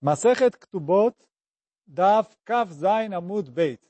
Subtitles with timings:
[0.00, 1.12] Masechet Ktubot,
[1.84, 3.80] Daf Kaf Zain Amud Beit.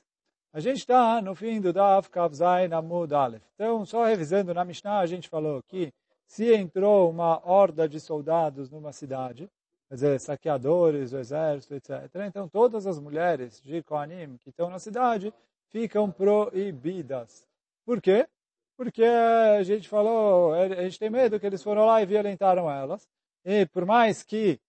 [0.51, 3.43] A gente está no fim do Daf Kaf Zain Amud Aleph.
[3.53, 5.93] Então, só revisando na Mishnah, a gente falou que
[6.25, 9.47] se entrou uma horda de soldados numa cidade,
[9.87, 12.09] quer dizer, saqueadores, o exército, etc.
[12.27, 15.31] Então, todas as mulheres de Kohanim que estão na cidade
[15.69, 17.47] ficam proibidas.
[17.85, 18.27] Por quê?
[18.75, 23.07] Porque a gente falou, a gente tem medo que eles foram lá e violentaram elas.
[23.45, 24.59] E por mais que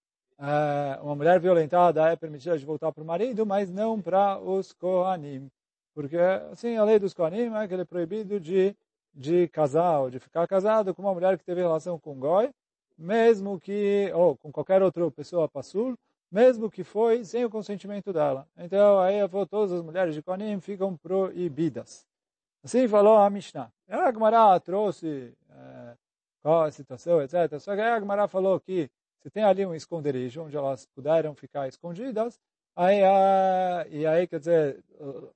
[1.02, 5.51] uma mulher violentada é permitida de voltar para o marido, mas não para os Kohanim.
[5.95, 6.16] Porque,
[6.51, 8.74] assim, a lei dos Kohanim é que ele é proibido de,
[9.12, 12.51] de casar, ou de ficar casado com uma mulher que teve relação com Goi,
[12.96, 15.95] mesmo que, ou com qualquer outra pessoa passul,
[16.30, 18.46] mesmo que foi sem o consentimento dela.
[18.57, 19.16] Então, aí
[19.51, 22.07] todas as mulheres de Kohanim ficam proibidas.
[22.62, 23.70] Assim falou a Mishnah.
[23.88, 25.96] A Gemara trouxe é,
[26.43, 27.59] qual a situação, etc.
[27.59, 31.69] Só que a Gemara falou que se tem ali um esconderijo onde elas puderam ficar
[31.69, 32.38] escondidas,
[32.74, 34.85] aí, a, e aí, quer dizer,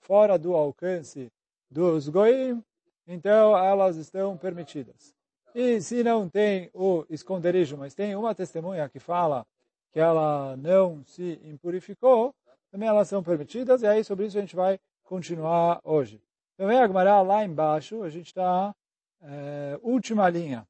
[0.00, 1.30] fora do alcance
[1.70, 2.62] dos goim,
[3.06, 5.14] então elas estão permitidas.
[5.55, 9.46] E se não tem o esconderijo, mas tem uma testemunha que fala
[9.92, 12.34] que ela não se impurificou,
[12.70, 16.20] também elas são permitidas, e aí sobre isso a gente vai continuar hoje.
[16.55, 18.74] Então vem a Gemara lá embaixo, a gente está,
[19.22, 20.66] é, última linha.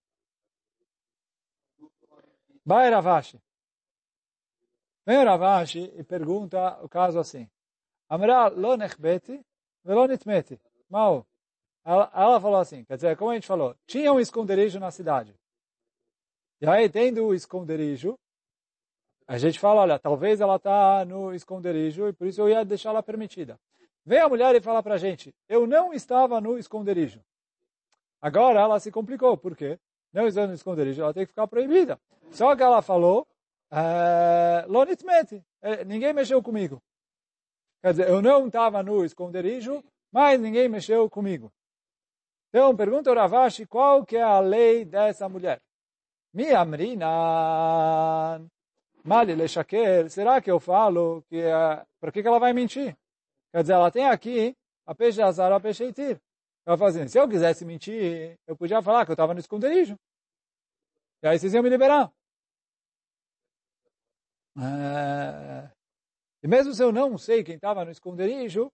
[2.65, 3.41] Vai Ravashi.
[5.07, 7.49] Vem Ravashi e pergunta o caso assim.
[8.09, 9.45] Amra lo nechbeti
[9.85, 10.59] velo nitmeti.
[10.89, 11.27] Mal.
[11.85, 15.35] Ela, ela falou assim, quer dizer, como a gente falou, tinha um esconderijo na cidade.
[16.61, 18.19] E aí, tendo o esconderijo,
[19.27, 23.03] a gente fala, olha, talvez ela está no esconderijo e por isso eu ia deixá-la
[23.03, 23.61] permitida.
[24.05, 27.23] Vem a mulher e fala para a gente, eu não estava no esconderijo.
[28.21, 29.79] Agora ela se complicou, por quê?
[30.15, 32.01] Não estando no esconderijo, ela tem que ficar proibida.
[32.31, 33.27] Só que ela falou,
[33.71, 36.81] eh, Lonitmeti, eh, ninguém mexeu comigo.
[37.83, 41.53] Quer dizer, eu não estava no esconderijo, mas ninguém mexeu comigo.
[42.49, 45.61] Então, pergunta o Ravashi, qual que é a lei dessa mulher?
[46.33, 48.41] Mi amrina,
[49.03, 52.97] mali lechaker, será que eu falo que, uh, por que, que ela vai mentir?
[53.53, 56.21] Quer dizer, ela tem aqui a peixe azar, a peixe itir.
[56.67, 59.99] Ela fala assim, se eu quisesse mentir, eu podia falar que eu estava no esconderijo.
[61.23, 62.13] E aí vocês iam me liberar.
[64.57, 65.71] É...
[66.43, 68.71] E mesmo se eu não sei quem estava no esconderijo,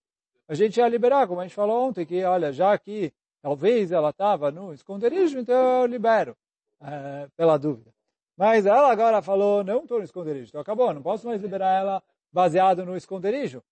[0.48, 4.10] a gente ia liberar, como a gente falou ontem, que olha, já que talvez ela
[4.10, 6.36] estava no esconderijo, então eu libero,
[6.80, 7.92] é, pela dúvida.
[8.36, 12.02] Mas ela agora falou, não estou no esconderijo, então acabou, não posso mais liberar ela
[12.32, 13.62] baseado no esconderijo.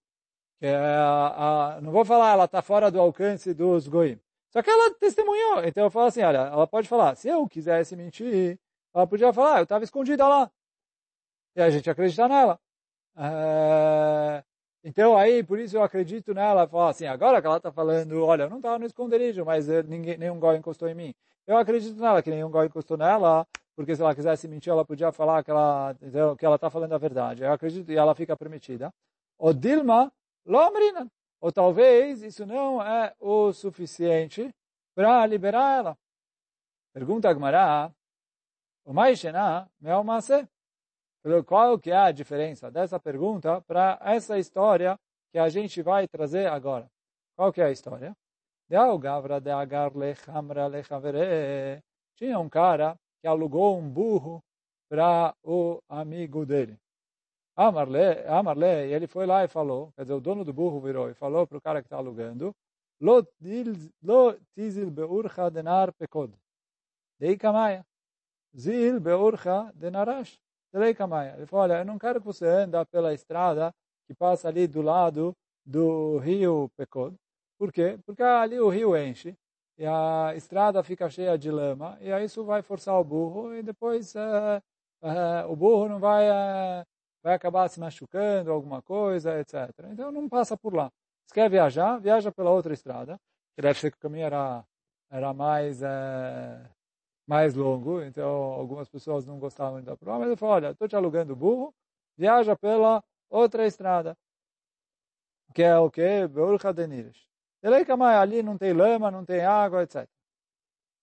[0.59, 4.19] Que é a, a, não vou falar, ela está fora do alcance dos goim.
[4.51, 5.65] Só que ela testemunhou.
[5.65, 8.59] Então eu falo assim, olha, ela pode falar, se eu quisesse mentir,
[8.95, 10.51] ela podia falar, ah, eu estava escondida lá.
[11.55, 12.59] E a gente acredita nela.
[13.17, 14.43] É...
[14.85, 18.45] Então aí, por isso eu acredito nela, falar assim, agora que ela está falando, olha,
[18.45, 21.15] eu não estava no esconderijo, mas ninguém, nenhum gol encostou em mim.
[21.47, 25.13] Eu acredito nela, que nenhum gol encostou nela, porque se ela quisesse mentir, ela podia
[25.13, 25.95] falar que ela
[26.39, 27.43] que ela está falando a verdade.
[27.45, 28.93] Eu acredito e ela fica permitida.
[29.39, 30.13] O Dilma,
[30.49, 31.07] Lomrina.
[31.41, 34.53] Ou talvez isso não é o suficiente
[34.95, 35.99] para liberar ela.
[36.93, 37.93] Pergunta a Gmará,
[38.85, 40.49] o Maishena, meu Masé.
[41.47, 44.99] Qual que é a diferença dessa pergunta para essa história
[45.31, 46.91] que a gente vai trazer agora?
[47.37, 48.17] Qual que é a história?
[52.17, 54.43] Tinha um cara que alugou um burro
[54.89, 56.79] para o amigo dele.
[57.59, 61.15] Amarle, Amarle, ele foi lá e falou, quer dizer, o dono do burro virou e
[61.15, 62.55] falou para o cara que está alugando,
[63.01, 63.23] Lo
[64.55, 66.33] tizil beurcha denar pekod.
[67.21, 67.85] Dei kamaya.
[68.57, 70.41] Zil beurcha denarash.
[70.73, 71.37] Dei kamaya.
[71.37, 73.73] Ele falou, olha, eu não quero que você ande pela estrada
[74.07, 77.15] que passa ali do lado do rio Pekod.
[77.59, 77.99] Por quê?
[78.05, 79.37] Porque ali o rio enche
[79.77, 83.63] e a estrada fica cheia de lama e aí isso vai forçar o burro e
[83.63, 84.61] depois uh,
[85.03, 86.85] uh, o burro não vai uh,
[87.23, 89.71] vai acabar se machucando, alguma coisa, etc.
[89.91, 90.91] Então não passa por lá.
[91.27, 93.21] Se quer viajar, viaja pela outra estrada,
[93.55, 94.65] que deve ser que o caminho era,
[95.11, 96.71] era mais, é,
[97.27, 100.89] mais longo, então algumas pessoas não gostavam de por lá, mas ele falou, olha, estou
[100.89, 101.75] te alugando burro,
[102.17, 104.17] viaja pela outra estrada,
[105.55, 106.27] que é o que?
[106.29, 107.27] Beurcha Denires.
[107.63, 110.09] Ali não tem lama, não tem água, etc.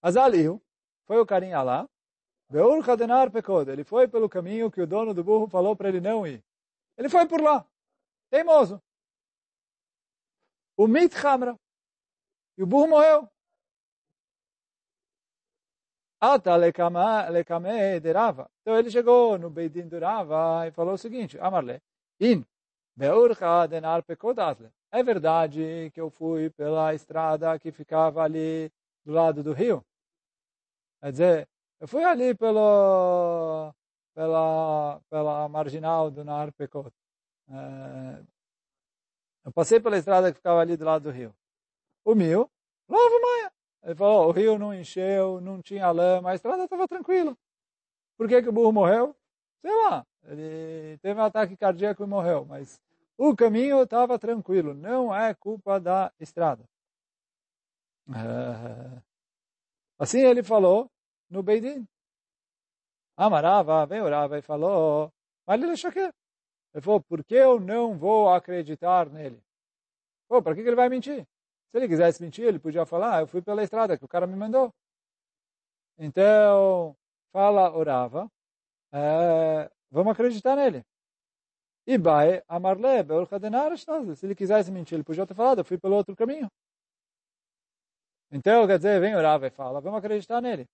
[0.01, 0.61] Azaliu,
[1.05, 1.87] foi o carinha lá,
[2.49, 6.43] ele foi pelo caminho que o dono do burro falou para ele não ir.
[6.97, 7.65] Ele foi por lá.
[8.29, 8.81] Teimoso.
[10.77, 11.57] O mit hamra.
[12.57, 13.29] E o burro morreu.
[16.21, 17.97] Ata lekame.
[18.61, 21.81] Então ele chegou no Beidin do Rava e falou o seguinte, Amarle,
[22.19, 22.45] in
[22.95, 24.71] beurcha denar pekodatle.
[24.91, 28.71] É verdade que eu fui pela estrada que ficava ali
[29.03, 29.85] do lado do rio?
[31.01, 31.49] Quer dizer,
[31.79, 33.73] eu fui ali pelo,
[34.13, 36.91] pela, pela marginal do Nar Pekot.
[37.49, 38.23] É,
[39.45, 41.35] eu passei pela estrada que ficava ali do lado do rio.
[42.03, 42.49] O mil,
[42.89, 43.51] lava maia.
[43.83, 47.37] Ele falou, o rio não encheu, não tinha lama, a estrada estava tranquila.
[48.17, 49.15] Por que, que o burro morreu?
[49.61, 52.79] Sei lá, ele teve um ataque cardíaco e morreu, mas
[53.17, 56.63] o caminho estava tranquilo, não é culpa da estrada.
[58.09, 59.01] É,
[59.99, 60.89] assim ele falou
[61.35, 61.87] no Beidin.
[63.17, 65.11] Amarava, veio Rava e falou,
[65.45, 65.75] mas ele
[66.73, 69.41] ele falou, por que eu não vou acreditar nele?
[70.27, 71.25] Pô, para que, que ele vai mentir?
[71.71, 74.27] Se ele quisesse mentir, ele podia falar, ah, eu fui pela estrada que o cara
[74.27, 74.73] me mandou.
[75.97, 76.95] Então,
[77.31, 78.29] fala orava,
[78.91, 80.83] é, vamos acreditar nele.
[81.87, 82.83] E vai amarle,
[84.15, 86.49] se ele quisesse mentir, ele podia ter falado, eu fui pelo outro caminho.
[88.31, 90.67] Então, quer dizer, vem orava e fala, vamos acreditar nele.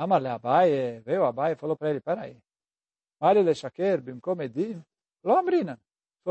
[0.00, 2.40] Amarle Abaye, veio Abaye e falou para ele, peraí,
[3.20, 4.82] Mari le shaker bimkom edim,
[5.22, 5.78] lo amrina.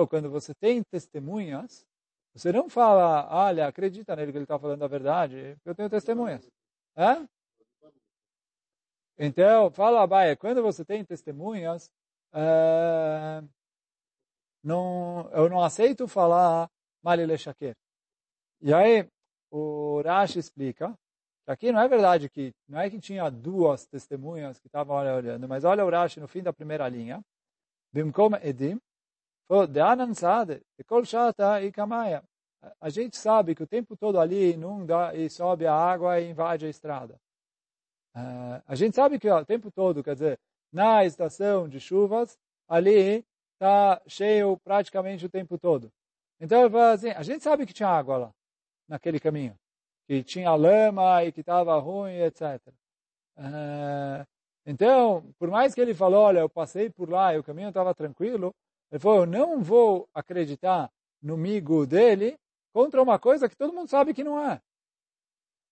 [0.10, 1.86] Quando você tem testemunhas,
[2.34, 6.50] você não fala, olha, acredita nele que ele está falando a verdade, eu tenho testemunhas.
[6.96, 7.28] É?
[9.20, 11.92] Então, fala, Abaia, quando você tem testemunhas,
[12.34, 13.44] é,
[14.64, 16.68] não, eu não aceito falar
[17.04, 17.76] Malile Shaker.
[18.62, 19.08] E aí,
[19.52, 20.98] o Rashi explica
[21.52, 25.64] aqui não é verdade que, não é que tinha duas testemunhas que estavam olhando, mas
[25.64, 27.22] olha o Rashi no fim da primeira linha.
[27.92, 28.80] Bimkom Edim,
[32.80, 36.66] a gente sabe que o tempo todo ali inunda e sobe a água e invade
[36.66, 37.16] a estrada.
[38.16, 40.40] Uh, a gente sabe que ó, o tempo todo, quer dizer,
[40.72, 42.38] na estação de chuvas,
[42.68, 45.92] ali está cheio praticamente o tempo todo.
[46.40, 48.32] Então, assim, a gente sabe que tinha água lá,
[48.88, 49.58] naquele caminho.
[50.10, 52.60] Que tinha lama e que estava ruim, etc.
[53.38, 54.26] Uh,
[54.66, 57.94] então, por mais que ele falou, olha, eu passei por lá e o caminho estava
[57.94, 58.52] tranquilo,
[58.92, 60.92] ele falou, eu não vou acreditar
[61.22, 62.40] no migo dele
[62.74, 64.60] contra uma coisa que todo mundo sabe que não é.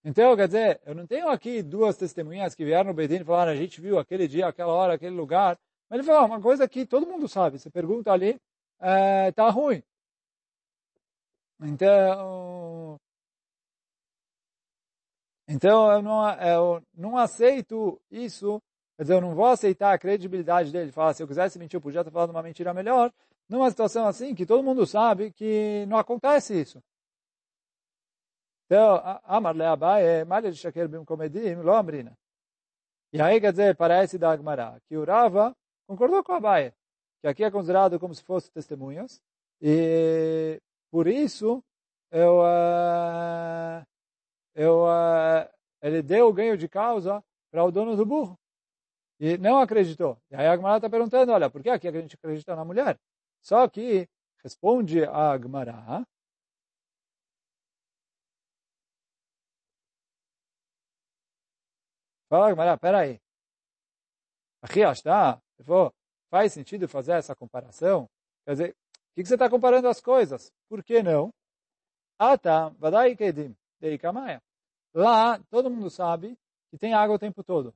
[0.06, 3.51] Então, quer dizer, eu não tenho aqui duas testemunhas que vieram no Bedin e falaram,
[3.51, 5.57] a gente viu aquele dia, aquela hora, aquele lugar.
[5.89, 7.57] Mas ele falou, uma coisa que todo mundo sabe.
[7.57, 8.39] Você pergunta ali,
[8.80, 9.81] é, tá ruim.
[11.60, 12.76] Então,
[15.48, 18.62] então eu não, eu não aceito isso
[18.98, 20.92] Quer dizer, eu não vou aceitar a credibilidade dele.
[20.92, 23.14] Falar, se eu quisesse mentir, eu podia estar falando uma mentira melhor.
[23.48, 26.82] Numa situação assim, que todo mundo sabe que não acontece isso.
[28.66, 32.18] Então, Amar le Abaye, Malha de Shaker bim komedim, lo amrina.
[33.14, 35.56] E aí, quer dizer, parece da Agmará, que o Rava
[35.88, 36.74] concordou com a Abaye,
[37.22, 39.22] que aqui é considerado como se fosse testemunhas,
[39.62, 40.60] e
[40.92, 41.64] por isso,
[42.12, 43.86] eu, uh,
[44.57, 45.48] eu, uh,
[45.81, 48.38] ele deu o ganho de causa para o dono do burro.
[49.19, 50.18] E não acreditou.
[50.31, 53.00] E aí a Agmará está perguntando, olha, por que aqui a gente acredita na mulher?
[53.42, 54.09] Só que
[54.44, 56.04] responde a Agmará,
[62.30, 63.21] Fala, Agmará, peraí.
[64.62, 65.42] Aqui está,
[66.30, 68.10] faz sentido fazer essa comparação?
[68.45, 68.74] Quer dizer, o
[69.15, 70.51] que, que você está comparando as coisas?
[70.67, 71.32] Por que não?
[72.20, 74.41] Ata, vadai kedim, deikamaia.
[74.94, 76.38] Lá, todo mundo sabe
[76.70, 77.74] que tem água o tempo todo.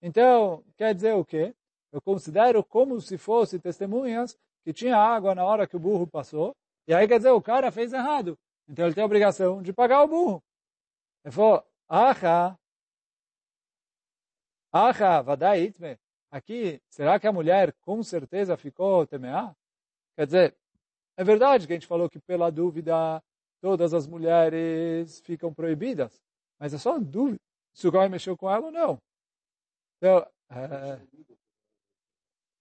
[0.00, 1.54] Então, quer dizer o quê?
[1.92, 6.56] Eu considero como se fosse testemunhas que tinha água na hora que o burro passou,
[6.86, 8.38] e aí quer dizer, o cara fez errado.
[8.68, 10.42] Então ele tem a obrigação de pagar o burro.
[11.24, 12.58] Ele falou, Acha,
[14.72, 15.96] Acha, vadaitme.
[16.32, 19.54] Aqui, será que a mulher com certeza ficou temeá?
[20.16, 20.56] Quer dizer,
[21.16, 23.22] é verdade que a gente falou que pela dúvida
[23.60, 26.20] todas as mulheres ficam proibidas,
[26.64, 27.38] mas é só dúvida
[27.74, 28.98] se o Goy mexeu com ela ou não.
[29.98, 30.98] Então, é...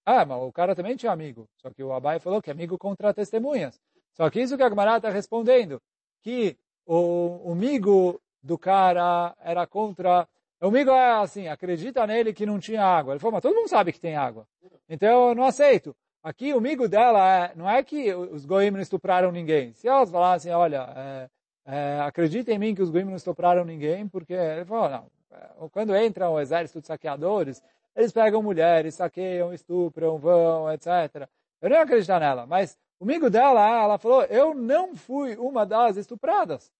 [0.06, 1.48] Ah, mas o cara também tinha amigo.
[1.56, 3.80] Só que o Abai falou que amigo contra testemunhas.
[4.12, 5.82] Só que isso que a Gemara está respondendo,
[6.22, 10.28] que o amigo do cara era contra...
[10.60, 13.14] O amigo é assim, acredita nele que não tinha água.
[13.14, 14.46] Ele falou, mas todo mundo sabe que tem água.
[14.90, 15.96] Então eu não aceito.
[16.22, 19.72] Aqui o amigo dela é, não é que os goim não estupraram ninguém.
[19.72, 21.30] Se elas falassem, olha, é,
[21.65, 25.96] é, acredita em mim que os goim não estupraram ninguém, porque ele falou, não, quando
[25.96, 27.63] entra o exército de saqueadores,
[27.96, 31.27] eles pegam mulheres, saqueiam, estupram, vão, etc.
[31.62, 35.65] Eu não ia acreditar nela, mas o amigo dela, ela falou, eu não fui uma
[35.65, 36.72] das estupradas.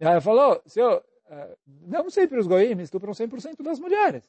[0.00, 4.28] E ela falou, se eu, uh, não sempre os goim estupram 100% das mulheres.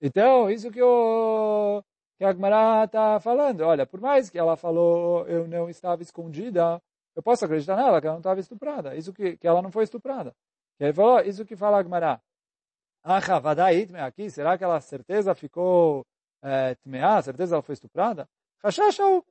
[0.00, 1.82] Então, isso que, o,
[2.16, 3.62] que a Agmará está falando.
[3.62, 6.80] Olha, por mais que ela falou eu não estava escondida,
[7.18, 8.94] eu posso acreditar nela que ela não estava estuprada.
[8.94, 10.32] Isso que, que ela não foi estuprada.
[10.76, 12.20] Que ele falou, isso que fala Agmará.
[13.02, 16.06] Ah, vadait aqui, será que ela certeza ficou
[16.40, 18.28] é, tmeá, certeza ela foi estuprada?
[18.62, 19.24] Hashashau.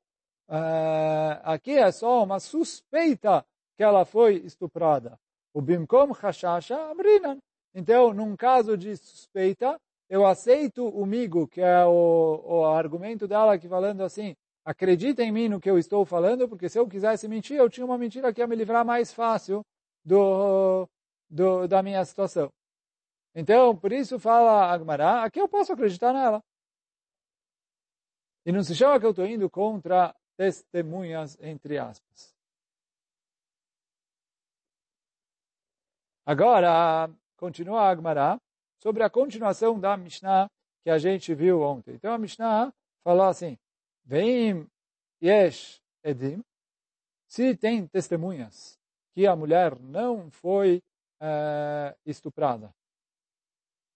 [0.50, 3.46] É, aqui é só uma suspeita
[3.78, 5.18] que ela foi estuprada.
[5.54, 7.38] O bimkom hashasha amrinan.
[7.74, 9.80] Então, num caso de suspeita,
[10.10, 14.36] eu aceito o migo, que é o, o argumento dela que falando assim,
[14.68, 17.86] acredita em mim no que eu estou falando, porque se eu quisesse mentir, eu tinha
[17.86, 19.66] uma mentira que ia me livrar mais fácil
[20.04, 20.86] do,
[21.30, 22.52] do, da minha situação.
[23.34, 26.44] Então, por isso fala Agmará, aqui eu posso acreditar nela.
[28.46, 32.36] E não se chama que eu estou indo contra testemunhas, entre aspas.
[36.26, 38.38] Agora, continua Agmará,
[38.84, 40.50] sobre a continuação da Mishnah
[40.84, 41.96] que a gente viu ontem.
[41.96, 43.58] Então a Mishnah falou assim,
[44.08, 44.66] Vem
[45.22, 46.42] yesh edim,
[47.28, 48.80] se tem testemunhas
[49.14, 50.82] que a mulher não foi
[51.22, 52.74] uh, estuprada.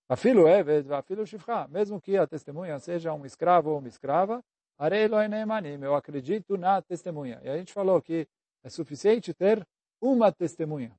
[0.09, 4.43] Afilo eved, afilo shifra, mesmo que a testemunha seja um escravo ou uma escrava,
[5.81, 7.39] eu acredito na testemunha.
[7.41, 8.27] E a gente falou que
[8.65, 9.65] é suficiente ter
[10.01, 10.93] uma testemunha.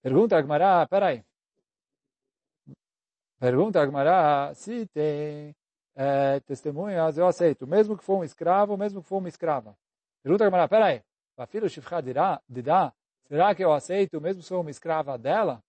[0.00, 1.22] Pergunta a Agmará, peraí.
[3.38, 5.54] Pergunta a Agmará, se tem
[5.96, 9.76] é, testemunhas, eu aceito, mesmo que for um escravo, mesmo que for uma escrava.
[10.22, 11.02] Pergunta a Gamara, peraí,
[11.48, 12.02] chifcha Shifra
[12.46, 12.92] Didá,
[13.26, 15.62] será que eu aceito, mesmo se for uma escrava dela?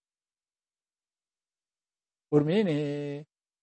[2.29, 2.65] Por mim,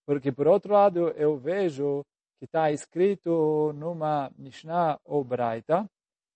[0.07, 2.03] porque por outro lado eu vejo
[2.39, 5.87] que está escrito numa Mishnah ou Braita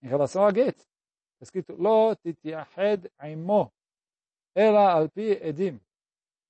[0.01, 0.77] em relação a Get.
[0.77, 3.71] Está escrito, Lo titiahed aimo,
[4.53, 5.79] ela alpi edim,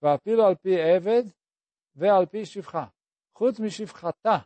[0.02, 1.32] vafilo alpi eved,
[1.96, 2.92] ve alpi shifra.
[3.39, 4.39] חוץ משפחתה,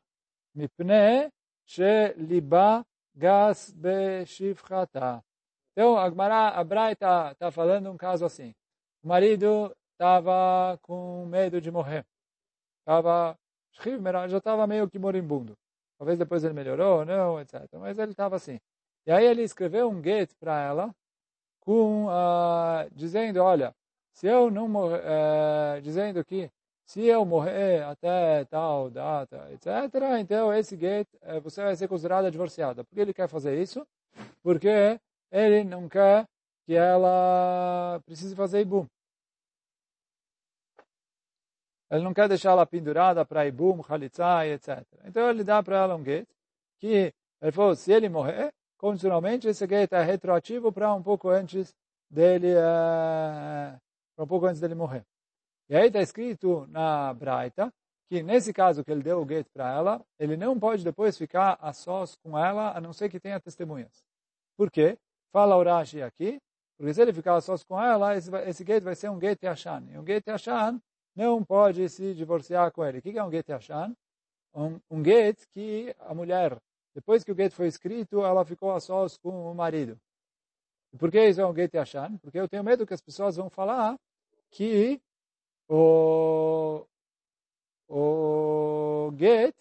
[0.55, 1.29] מפני
[1.67, 2.81] שליבה
[3.19, 5.19] גס בשפחתה.
[5.79, 8.53] Então, a Gemara, a Braita está falando um caso assim.
[9.01, 12.05] O marido estava com medo de morrer.
[12.81, 13.39] Estava,
[14.29, 15.57] já estava meio que moribundo.
[15.97, 17.63] Talvez depois ele melhorou, não, etc.
[17.75, 18.59] Mas ele estava assim.
[19.07, 20.93] E aí ele escreveu um get para ela,
[21.61, 23.73] com uh, dizendo, olha,
[24.13, 26.51] se eu não morrer, uh, dizendo que
[26.86, 29.70] se eu morrer até tal data, etc.,
[30.20, 32.84] então esse get, uh, você vai ser considerada divorciada.
[32.84, 33.86] Por que ele quer fazer isso?
[34.42, 35.00] Porque
[35.32, 36.28] ele não quer
[36.66, 38.86] que ela precise fazer ibum.
[41.90, 44.84] Ele não quer deixar ela pendurada para ibum, khalitza, etc.
[45.06, 46.28] Então ele dá para ela um get
[46.80, 51.74] que ele falou, se ele morrer, condicionalmente, esse get é retroativo para um pouco antes
[52.10, 53.80] dele, uh,
[54.18, 55.06] um pouco antes dele morrer.
[55.70, 57.74] E aí está escrito na Braita
[58.10, 61.58] que nesse caso que ele deu o get para ela, ele não pode depois ficar
[61.60, 64.04] a sós com ela, a não ser que tenha testemunhas.
[64.56, 64.98] Por quê?
[65.32, 66.40] Fala o Rashi aqui,
[66.78, 69.84] porque se ele ficar a sós com ela, esse, esse vai ser um get Yashan.
[69.90, 70.80] E um get Yashan
[71.16, 73.00] não pode se divorciar com ele.
[73.00, 73.96] O que é um get Yashan?
[74.54, 76.60] Um, um get que a mulher
[76.94, 80.00] depois que o get foi escrito, ela ficou a sós com o marido.
[80.94, 82.18] E por que isso é um get Yashan?
[82.20, 83.98] Porque eu tenho medo que as pessoas vão falar
[84.52, 85.02] que
[85.76, 86.86] o,
[87.90, 89.56] o get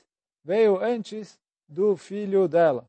[0.45, 2.87] veio antes do filho dela.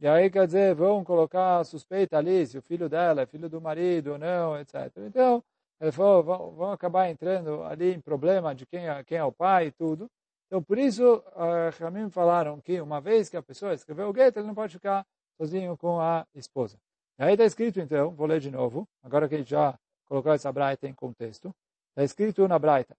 [0.00, 3.60] E aí, quer dizer, vão colocar suspeita ali se o filho dela é filho do
[3.60, 4.90] marido ou não, etc.
[5.06, 5.44] Então,
[5.80, 9.32] ele falou, vão, vão acabar entrando ali em problema de quem é, quem é o
[9.32, 10.10] pai e tudo.
[10.46, 14.36] Então, por isso, uh, Ramim falaram que uma vez que a pessoa escreveu o get,
[14.36, 16.76] ele não pode ficar sozinho com a esposa.
[17.18, 20.50] E aí está escrito, então, vou ler de novo, agora que a já colocou essa
[20.50, 21.54] braita em contexto,
[22.00, 22.96] está escrito na braita,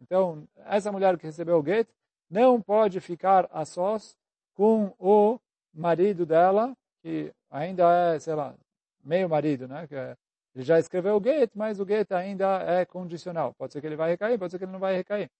[0.00, 1.88] então, essa mulher que recebeu o get
[2.28, 4.16] não pode ficar a sós
[4.54, 5.38] com o
[5.72, 8.54] marido dela, que ainda é, sei lá,
[9.02, 9.86] meio marido, né?
[9.86, 10.16] Que é,
[10.54, 13.54] ele já escreveu o get, mas o get ainda é condicional.
[13.54, 15.30] Pode ser que ele vai recair, pode ser que ele não vai recair.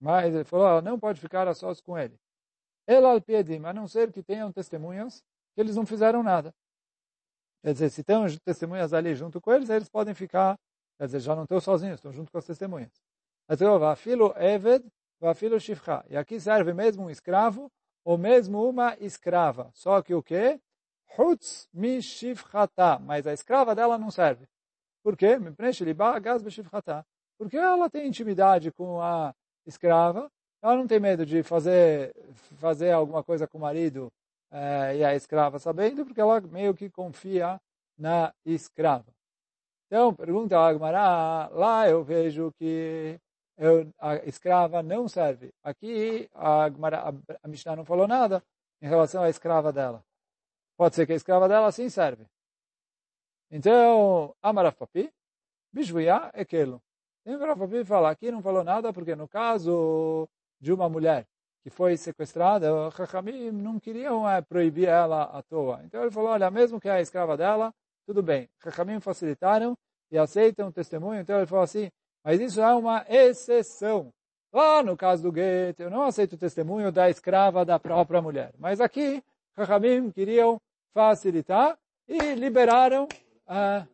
[0.00, 2.14] Mas ele falou, ela não pode ficar a sós com ele.
[2.86, 5.22] Ela al piedim, a não ser que tenham testemunhas
[5.54, 6.54] que eles não fizeram nada.
[7.62, 10.58] Quer dizer, se tem testemunhas ali junto com eles, eles podem ficar,
[11.00, 12.92] quer dizer, já não estão sozinhos, estão junto com as testemunhas.
[13.48, 14.84] Vafilo eved,
[15.18, 16.04] vafilo shifcha.
[16.10, 17.72] E aqui serve mesmo um escravo,
[18.04, 19.70] ou mesmo uma escrava.
[19.72, 20.60] Só que o quê?
[21.18, 22.98] Hutz mi shifchata.
[22.98, 24.46] Mas a escrava dela não serve.
[25.02, 25.38] Por quê?
[27.38, 30.30] Porque ela tem intimidade com a escrava,
[30.60, 32.14] ela não tem medo de fazer,
[32.58, 34.12] fazer alguma coisa com o marido
[34.50, 37.58] é, e a escrava sabendo, porque ela meio que confia
[37.96, 39.10] na escrava.
[39.90, 43.18] Então, pergunta a Agmará, lá eu vejo que
[43.58, 45.52] eu, a escrava não serve.
[45.64, 48.40] Aqui a, Agmará, a Mishnah não falou nada
[48.80, 50.00] em relação à escrava dela.
[50.76, 52.24] Pode ser que a escrava dela sim serve.
[53.50, 55.12] Então, Amaraf Papi,
[55.72, 56.80] Bishvuya é aquilo.
[57.24, 60.28] Tem Amaraf Papi fala, aqui não falou nada porque no caso
[60.60, 61.26] de uma mulher
[61.64, 65.80] que foi sequestrada, o Chachamim não queriam é, proibir ela à toa.
[65.82, 67.74] Então ele falou, olha, mesmo que é a escrava dela,
[68.10, 68.50] tudo bem.
[68.60, 69.78] Chachamim facilitaram
[70.10, 71.20] e aceitam o testemunho.
[71.20, 71.88] Então ele falou assim,
[72.24, 74.12] mas isso é uma exceção.
[74.52, 78.52] Lá no caso do gueto, eu não aceito o testemunho da escrava da própria mulher.
[78.58, 79.22] Mas aqui,
[79.54, 80.60] Chachamim queriam
[80.92, 83.06] facilitar e liberaram
[83.46, 83.86] a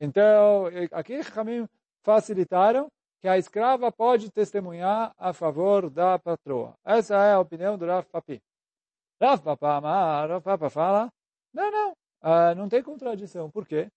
[0.00, 1.68] Então, aqui Chachamim
[2.02, 6.74] facilitaram que a escrava pode testemunhar a favor da patroa.
[6.84, 8.42] Essa é a opinião do Rav Papi.
[9.20, 9.78] Rav Papa
[10.26, 11.12] Rav Papa fala,
[11.52, 11.90] não, não,
[12.22, 13.50] uh, não tem contradição.
[13.50, 13.90] Por quê?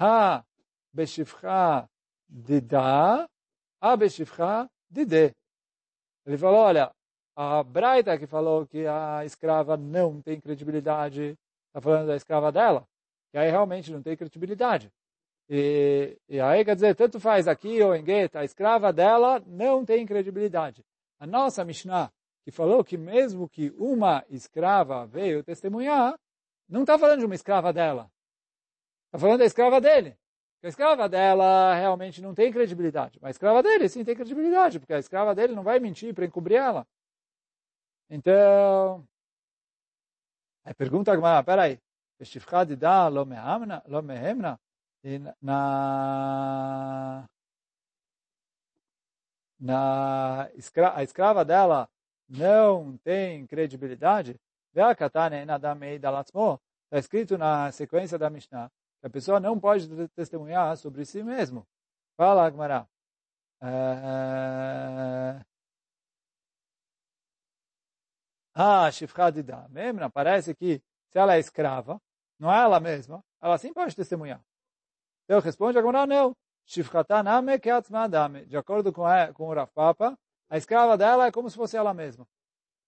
[0.00, 0.44] Ha
[0.92, 1.88] beshivcha
[2.28, 3.28] dida,
[3.80, 5.32] a beshivcha dide.
[6.26, 6.90] Ele falou, olha,
[7.36, 11.38] a Braita que falou que a escrava não tem credibilidade,
[11.68, 12.84] está falando da escrava dela,
[13.30, 14.90] que aí realmente não tem credibilidade.
[15.48, 19.84] E, e aí, quer dizer, tanto faz aqui ou em Gueta, a escrava dela não
[19.84, 20.84] tem credibilidade.
[21.18, 22.12] A nossa Mishnah,
[22.44, 26.18] que falou que mesmo que uma escrava veio testemunhar,
[26.68, 28.10] não está falando de uma escrava dela.
[29.06, 30.18] Está falando da escrava dele.
[30.62, 33.18] A escrava dela realmente não tem credibilidade.
[33.22, 36.26] Mas a escrava dele sim tem credibilidade, porque a escrava dele não vai mentir para
[36.26, 36.86] encobrir ela.
[38.10, 39.06] Então,
[40.64, 41.78] aí pergunta a peraí,
[42.20, 44.58] Eshifchad da lo mehemna?
[45.40, 47.28] Na,
[49.58, 51.88] na escra, a escrava dela
[52.28, 54.38] não tem credibilidade,
[54.74, 61.66] está escrito na sequência da Mishnah que a pessoa não pode testemunhar sobre si mesmo.
[62.16, 62.86] Fala, Agmará.
[63.62, 65.44] Eh,
[68.54, 69.68] ah, Shifchadida.
[69.68, 72.00] Memna, parece que se ela é escrava,
[72.38, 74.42] não é ela mesma, ela sim pode testemunhar.
[75.28, 76.34] Então responde agora não.
[76.64, 78.46] Shifchataname keatzmadame.
[78.46, 81.76] De acordo com, a, com o Rav Papa, a escrava dela é como se fosse
[81.76, 82.26] ela mesma.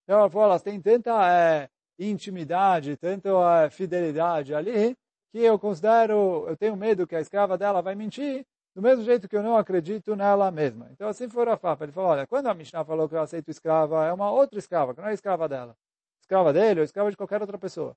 [0.04, 3.28] Então ela falou, têm tanta é, intimidade, tanta
[3.64, 4.96] é, fidelidade ali,
[5.30, 9.28] que eu considero, eu tenho medo que a escrava dela vai mentir, do mesmo jeito
[9.28, 10.88] que eu não acredito nela mesma.
[10.92, 11.84] Então assim foi o Papa.
[11.84, 14.94] Ele falou, olha, quando a Mishnah falou que eu aceito escrava, é uma outra escrava,
[14.94, 15.76] que não é escrava dela.
[16.22, 17.94] Escrava dele ou escrava de qualquer outra pessoa.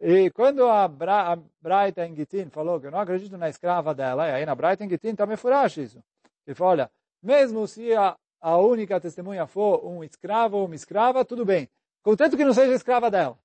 [0.00, 2.02] E quando a, Bra, a Braita
[2.50, 5.36] falou que eu não acredito na escrava dela, e aí na Braita em Gitin também
[5.36, 6.02] furaste isso.
[6.46, 6.90] Ele falou, olha,
[7.22, 11.68] mesmo se a, a única testemunha for um escravo ou uma escrava, tudo bem.
[12.02, 13.38] Contanto que não seja escrava dela.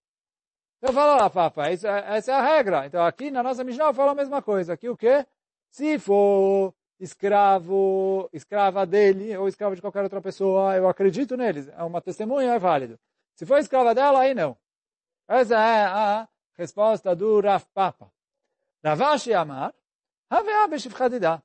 [0.77, 2.85] Então fala lá, Papa, isso, é, essa é a regra.
[2.85, 4.73] Então aqui na nossa Mishnah fala a mesma coisa.
[4.73, 5.25] Aqui o quê?
[5.69, 11.67] Se for escravo, escrava dele ou escravo de qualquer outra pessoa, eu acredito neles.
[11.67, 12.97] É uma testemunha, é válido.
[13.35, 14.55] Se for escrava dela, aí não.
[15.27, 18.11] Essa é a Resposta do Rav Papa.
[18.83, 19.73] Ravashi Amar,
[20.29, 21.43] Havea Beshivchadida.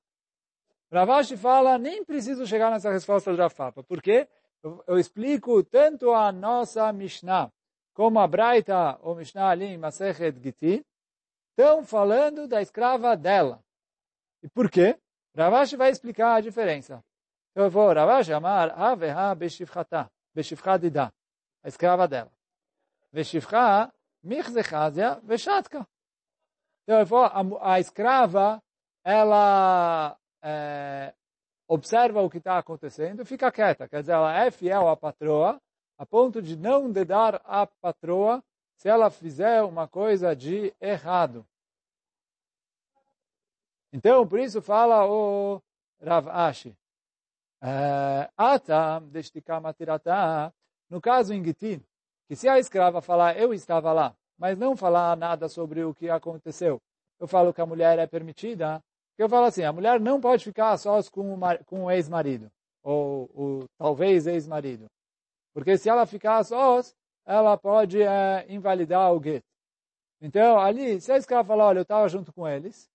[0.92, 3.82] Ravashi fala, nem preciso chegar nessa resposta do Rav Papa.
[3.82, 4.28] Por quê?
[4.62, 7.50] Eu, eu explico tanto a nossa Mishnah
[7.92, 10.84] como a Braita, ou Mishnah ali em Masechet Gitin,
[11.50, 13.62] estão falando da escrava dela.
[14.42, 14.98] E por quê?
[15.36, 17.04] Ravashi vai explicar a diferença.
[17.50, 21.12] Então eu vou, Ravashi Amar, Aveha Beshivchata, Beshivchadida,
[21.62, 22.32] a escrava dela.
[23.12, 25.86] Beshivcha Michzechazia Veshatka.
[26.82, 28.62] Então, a, a escrava,
[29.04, 31.14] ela é,
[31.68, 33.88] observa o que está acontecendo fica quieta.
[33.88, 35.60] Quer dizer, ela é fiel à patroa,
[35.96, 38.42] a ponto de não dedar a patroa
[38.76, 41.46] se ela fizer uma coisa de errado.
[43.92, 45.60] Então, por isso fala o
[46.00, 46.76] Rav Ashi.
[48.36, 50.52] Ata, deshtikamatirata,
[50.88, 51.84] no caso em Gitin,
[52.30, 56.08] que se a escrava falar, eu estava lá, mas não falar nada sobre o que
[56.08, 56.80] aconteceu,
[57.18, 58.80] eu falo que a mulher é permitida,
[59.18, 62.48] eu falo assim, a mulher não pode ficar sós com o, com o ex-marido,
[62.84, 64.86] ou, ou talvez ex-marido.
[65.52, 66.94] Porque se ela ficar sós,
[67.26, 69.44] ela pode é, invalidar o gueto.
[70.20, 72.88] Então, ali, se a escrava falar, olha, eu estava junto com eles,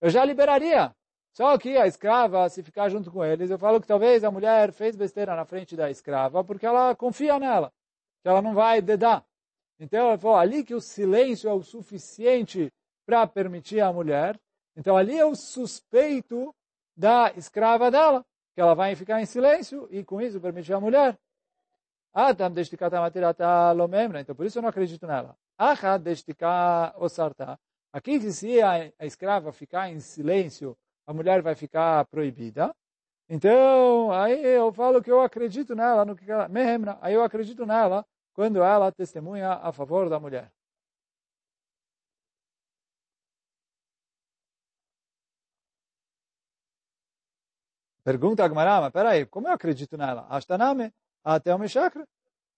[0.00, 0.92] eu já liberaria.
[1.32, 4.72] Só que a escrava, se ficar junto com eles, eu falo que talvez a mulher
[4.72, 7.72] fez besteira na frente da escrava porque ela confia nela
[8.24, 9.22] que ela não vai dedar.
[9.78, 12.72] Então, ela falou ali que o silêncio é o suficiente
[13.04, 14.40] para permitir a mulher.
[14.74, 16.54] Então, ali é o suspeito
[16.96, 21.18] da escrava dela, que ela vai ficar em silêncio e com isso permitir a mulher.
[23.72, 24.22] Lomemra.
[24.22, 25.36] Então, por isso eu não acredito nela.
[27.92, 30.74] Aqui, se a, a escrava ficar em silêncio,
[31.06, 32.74] a mulher vai ficar proibida.
[33.28, 36.48] Então, aí eu falo que eu acredito nela, no que ela,
[37.02, 38.02] aí eu acredito nela
[38.34, 40.50] quando ela testemunha a favor da mulher.
[48.04, 50.26] Pergunta a Gmará, mas peraí, como eu acredito nela?
[50.28, 50.92] Ashtaname,
[51.24, 52.06] até o Meshakra.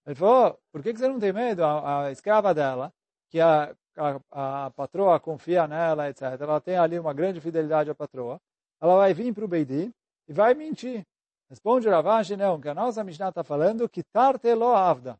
[0.05, 1.65] Ele falou, por que você não tem medo?
[1.65, 2.93] A, a escrava dela,
[3.31, 6.23] que a, a, a, patroa confia nela, etc.
[6.41, 8.41] Ela tem ali uma grande fidelidade à patroa.
[8.81, 9.93] Ela vai vir para o Beidi
[10.29, 11.07] e vai mentir.
[11.49, 15.17] Responde Ravashi, não, que a nossa Mishnah está falando que tartelo avda.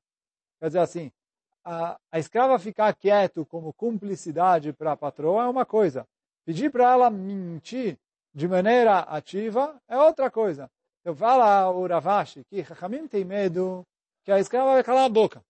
[0.59, 1.13] Quer dizer assim,
[1.65, 6.07] a, a escrava ficar quieto como cumplicidade para a patroa é uma coisa.
[6.45, 7.99] Pedir para ela mentir
[8.33, 10.71] de maneira ativa é outra coisa.
[11.01, 13.85] Então fala o Ravashi que Chachamim tem medo
[14.25, 15.43] que a escrava vai calar a boca.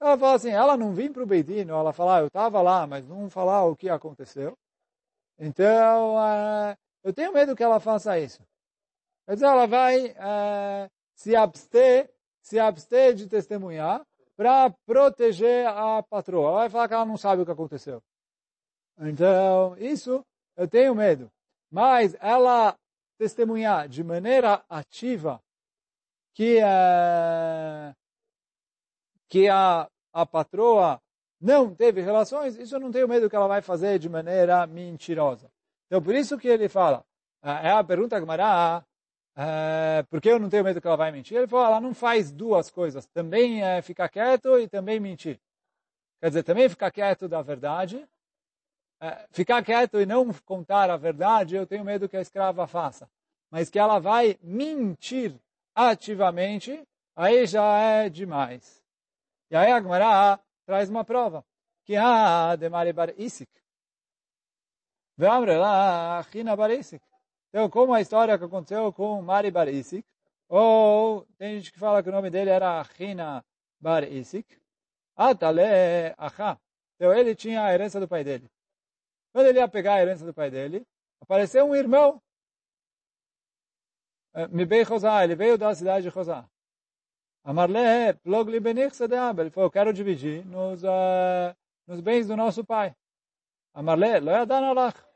[0.00, 2.86] Ela fala assim, ela não vim para o Beidino, ela fala, ah, eu estava lá,
[2.86, 4.56] mas não falar o que aconteceu.
[5.38, 8.42] Então, uh, eu tenho medo que ela faça isso.
[9.26, 14.02] Quer dizer, ela vai uh, se abster, se abster de testemunhar
[14.40, 16.48] para proteger a patroa.
[16.48, 18.02] Ela vai falar que ela não sabe o que aconteceu.
[18.98, 20.24] Então, isso
[20.56, 21.30] eu tenho medo.
[21.70, 22.74] Mas ela
[23.18, 25.42] testemunhar de maneira ativa
[26.32, 27.94] que, é,
[29.28, 30.98] que a, a patroa
[31.38, 35.52] não teve relações, isso eu não tenho medo que ela vai fazer de maneira mentirosa.
[35.86, 37.04] Então, por isso que ele fala,
[37.42, 38.82] é a pergunta que Mará,
[39.36, 41.36] é, por que eu não tenho medo que ela vai mentir?
[41.36, 45.40] Ele falou, ela não faz duas coisas, também é ficar quieto e também mentir.
[46.20, 48.06] Quer dizer, também ficar quieto da verdade
[49.00, 53.10] é, ficar quieto e não contar a verdade, eu tenho medo que a escrava faça.
[53.50, 55.34] Mas que ela vai mentir
[55.74, 58.84] ativamente, aí já é demais.
[59.50, 61.44] E aí a traz uma prova.
[61.84, 63.50] Que há de Mari Bar Isik.
[66.56, 67.09] Bar Isik.
[67.50, 70.06] Então, como a história que aconteceu com Mari Bar Isik,
[70.48, 73.44] ou tem gente que fala que o nome dele era Hina
[73.80, 74.56] Bar Isik,
[75.16, 75.62] Atale
[76.16, 76.58] Acha.
[76.94, 78.48] Então, ele tinha a herança do pai dele.
[79.32, 80.86] Quando ele ia pegar a herança do pai dele,
[81.20, 82.22] apareceu um irmão.
[84.34, 86.48] Eh, Mibei Chosá, ele veio da cidade de Chosá.
[87.42, 89.40] Amarle, plog li benich sedeab.
[89.40, 92.94] Ele falou, eu quero dividir nos, uh, nos bens do nosso pai.
[93.74, 95.09] Amarle, lo yadan alach.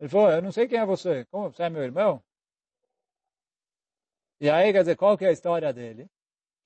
[0.00, 1.24] Ele falou, eu não sei quem é você.
[1.26, 2.22] Como você é meu irmão?
[4.40, 6.08] E aí, quer dizer, qual que é a história dele?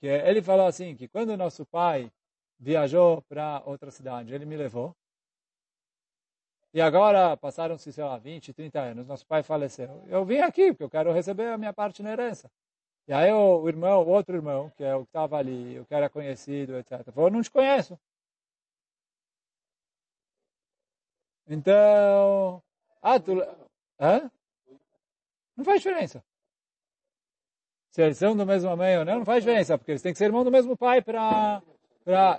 [0.01, 2.12] Que ele falou assim, que quando nosso pai
[2.59, 4.95] viajou para outra cidade, ele me levou.
[6.75, 10.05] E agora passaram-se, sei lá, 20, 30 anos, nosso pai faleceu.
[10.09, 12.51] Eu vim aqui porque eu quero receber a minha parte na herança.
[13.09, 15.95] E aí o irmão, o outro irmão, que é o que estava ali, o que
[15.95, 17.99] era conhecido, etc., falou, não te conheço.
[21.47, 22.62] Então,
[24.00, 24.30] hã?
[25.56, 26.24] não faz diferença.
[27.90, 30.18] Se eles são do mesmo mãe ou não, não faz diferença, porque eles têm que
[30.18, 31.62] ser irmão do mesmo pai para...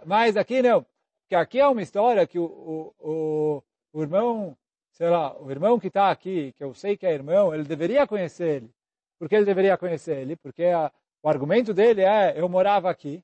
[0.05, 0.85] Mas aqui não,
[1.21, 4.57] porque aqui é uma história que o, o, o o irmão,
[4.91, 8.07] sei lá, o irmão que está aqui, que eu sei que é irmão, ele deveria
[8.07, 8.71] conhecer ele.
[9.19, 10.35] Por que ele deveria conhecer ele?
[10.35, 13.23] Porque a, o argumento dele é, eu morava aqui,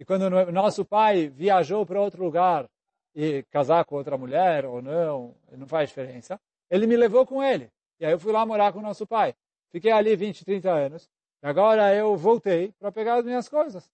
[0.00, 2.68] e quando nosso pai viajou para outro lugar
[3.14, 6.40] e casar com outra mulher ou não, não faz diferença,
[6.72, 7.70] ele me levou com ele.
[8.00, 9.34] E aí eu fui lá morar com o nosso pai.
[9.70, 11.10] Fiquei ali 20, 30 anos.
[11.42, 13.92] E agora eu voltei para pegar as minhas coisas.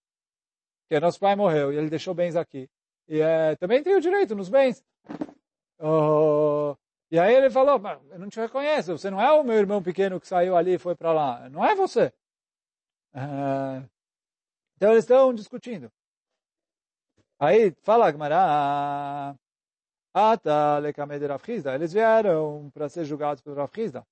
[0.83, 2.71] Porque nosso pai morreu e ele deixou bens aqui.
[3.09, 4.85] E é, também tenho direito nos bens.
[5.81, 6.77] Oh,
[7.11, 10.21] e aí ele falou, eu não te reconheço, você não é o meu irmão pequeno
[10.21, 12.13] que saiu ali e foi para lá, não é você.
[13.15, 13.89] Uh,
[14.77, 15.91] então eles estão discutindo.
[17.39, 19.35] Aí fala Gmará,
[21.75, 24.07] eles vieram para ser julgados pelo Rav Chizda.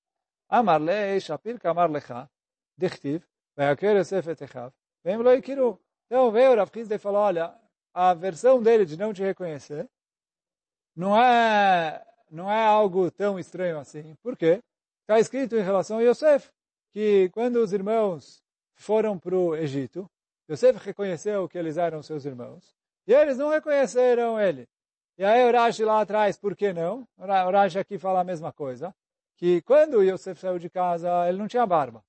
[0.49, 2.29] Amar le, shapir kamar lecha,
[2.77, 3.23] dichtiv,
[3.57, 4.71] ve'aker Yosef etechav,
[5.03, 5.79] ve'im lo ikiru.
[6.05, 7.53] Então veio o Rav Chizda e falou, olha,
[7.93, 9.89] a versão dele de não te reconhecer
[10.95, 14.15] não é, não é algo tão estranho assim.
[14.21, 14.61] Por quê?
[15.01, 16.49] Está escrito em relação a Yosef,
[16.91, 18.41] que quando os irmãos
[18.75, 20.09] foram para o Egito,
[20.49, 24.67] Yosef reconheceu que eles eram seus irmãos, e eles não reconheceram ele.
[25.17, 27.07] E aí o Rashi lá atrás, por que não?
[27.17, 28.93] O Rashi aqui fala a mesma coisa,
[29.35, 32.03] que quando Yosef saiu de casa, ele não tinha barba.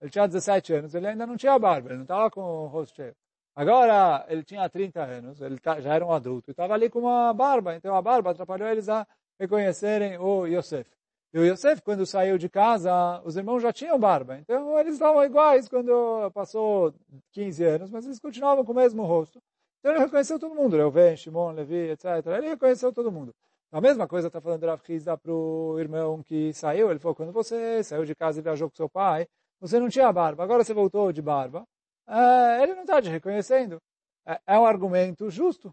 [0.00, 2.94] Ele tinha 17 anos, ele ainda não tinha barba, ele não estava com o rosto
[2.94, 3.16] cheio.
[3.54, 7.00] Agora, ele tinha 30 anos, ele tá, já era um adulto, e estava ali com
[7.00, 9.06] uma barba, então a barba atrapalhou eles a
[9.40, 10.88] reconhecerem o Yosef.
[11.32, 14.38] E o Yosef, quando saiu de casa, os irmãos já tinham barba.
[14.38, 16.94] Então, eles estavam iguais quando passou
[17.32, 19.42] 15 anos, mas eles continuavam com o mesmo rosto.
[19.86, 20.76] Então, ele reconheceu todo mundo.
[20.76, 22.04] Reuven, Shimon, Levi, etc.
[22.38, 23.32] Ele reconheceu todo mundo.
[23.70, 26.90] A mesma coisa está falando Rav Hizda para o irmão que saiu.
[26.90, 29.28] Ele falou, quando você saiu de casa e viajou com seu pai,
[29.60, 30.42] você não tinha barba.
[30.42, 31.64] Agora você voltou de barba.
[32.08, 33.80] É, ele não está te reconhecendo.
[34.26, 35.72] É, é, um argumento justo.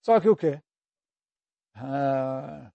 [0.00, 0.58] Só que o quê?
[1.76, 2.70] É...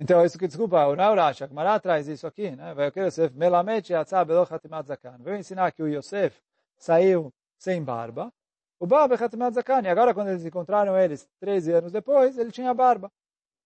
[0.00, 2.74] Então, isso que, desculpa, o Naurash, a Gemara traz isso aqui, né?
[2.74, 5.18] Vai o Yosef, Melamed Yatzah Belo Chatimat Zakan.
[5.38, 6.40] Ensinar que o Yosef
[6.78, 8.32] saiu sem barba,
[8.80, 9.88] o Baba Khatimat Zakani.
[9.88, 13.10] Agora, quando eles encontraram eles 13 anos depois, ele tinha barba.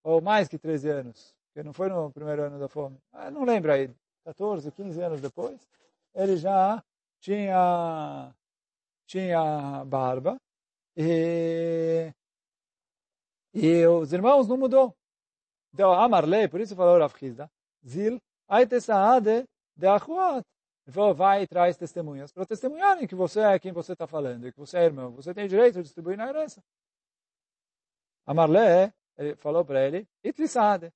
[0.02, 1.34] Ou mais que 13 anos.
[1.46, 2.98] Porque não foi no primeiro ano da fome.
[3.12, 3.90] Ah, não lembro aí.
[4.24, 5.60] 14, 15 anos depois,
[6.14, 6.82] ele já
[7.20, 8.32] tinha,
[9.06, 10.36] tinha barba.
[10.96, 12.12] E,
[13.52, 14.94] e os irmãos não mudou.
[15.74, 17.50] Então, Amarle, por isso falou Rav Chizda,
[17.86, 19.44] Zil, Aitesaade
[19.76, 20.44] de Achuat.
[20.86, 24.50] Ele falou, vai e traz testemunhas para testemunharem que você é quem você está falando,
[24.52, 25.12] que você é irmão.
[25.12, 26.62] Você tem direito de distribuir na herança.
[28.26, 30.92] Amarle, ele falou para ele, Itlisade.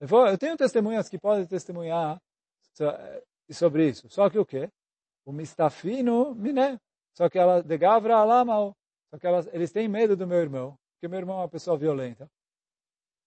[0.00, 2.20] Ele falou, eu tenho testemunhas que podem testemunhar
[3.50, 4.08] sobre isso.
[4.08, 4.70] Só que o quê?
[5.24, 6.80] O mistafino miné.
[7.12, 8.76] Só que ela, de gavra alamal.
[9.10, 11.76] Só que elas, eles têm medo do meu irmão, porque meu irmão é uma pessoa
[11.76, 12.28] violenta.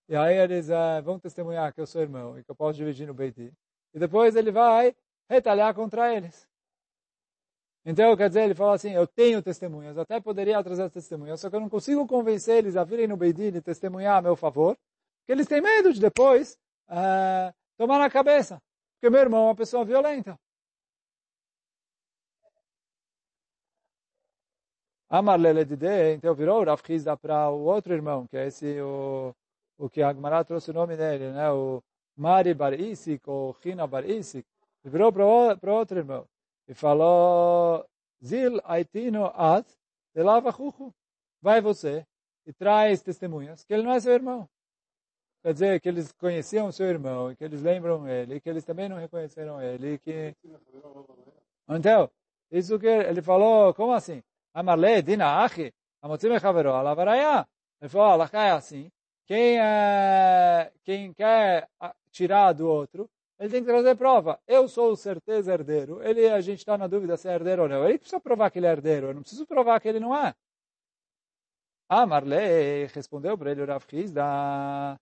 [0.10, 3.08] E aí eles uh, vão testemunhar que eu sou irmão e que eu posso dividir
[3.08, 3.54] no Beiti.
[3.94, 4.96] E depois ele vai
[5.30, 6.48] retalhar contra eles.
[7.86, 11.56] Então, quer dizer, ele fala assim, eu tenho testemunhas, até poderia trazer testemunhas, só que
[11.56, 14.78] eu não consigo convencer eles a virem no Beidin e testemunhar a meu favor,
[15.20, 16.60] porque eles têm medo de depois
[16.90, 18.62] uh, tomar na cabeça,
[18.96, 20.38] porque meu irmão é uma pessoa violenta.
[25.10, 29.34] Amar Leledide, então virou Rav Chizda para o outro irmão, que é esse, o,
[29.78, 31.50] o que Agmará trouxe o nome dele, né?
[31.50, 31.82] o
[32.18, 34.46] Mari Bar Isik, ou China Bar Isik,
[34.88, 36.26] e virou para outro irmão
[36.66, 37.86] e falou,
[38.24, 39.30] Zil aitino
[40.16, 40.56] de lava
[41.42, 42.08] Vai você
[42.46, 44.48] e traz testemunhas que ele não é seu irmão.
[45.44, 48.98] Quer dizer, que eles conheciam seu irmão, que eles lembram ele, que eles também não
[48.98, 50.34] reconheceram ele, que...
[51.70, 52.10] Então,
[52.50, 54.24] isso que ele falou, como assim?
[54.54, 55.74] Amarle, dina achi.
[56.02, 58.90] Ele falou, Allah é assim,
[59.26, 61.68] quem, é, quem quer
[62.10, 64.40] tirar do outro, ele tem que trazer prova.
[64.48, 66.02] Eu sou certeza herdeiro.
[66.04, 67.88] Ele, a gente está na dúvida se é herdeiro ou não.
[67.88, 69.08] Ele precisa provar que ele é herdeiro.
[69.08, 70.34] Eu não preciso provar que ele não é.
[71.90, 75.00] Ah, Marley respondeu para ele, Rav Chizda,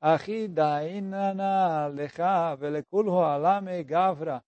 [0.00, 4.42] Achida inana lecha velekulhu alame gavra,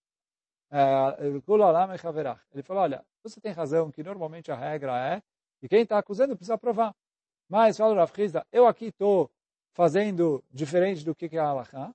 [1.18, 2.40] velekulhu alame chaverach.
[2.52, 5.22] Ele falou, olha, você tem razão que normalmente a regra é
[5.60, 6.94] que quem está acusando precisa provar.
[7.48, 9.30] Mas, fala Rav Chizda, eu aqui estou
[9.72, 11.94] fazendo diferente do que é a halakha,